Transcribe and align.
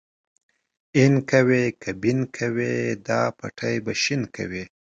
اين 0.95 1.13
کوې 1.29 1.65
که 1.81 1.91
بېن 2.01 2.19
کوې 2.37 2.75
دا 3.07 3.21
پټی 3.37 3.75
به 3.85 3.93
شين 4.03 4.21
کوې. 4.35 4.63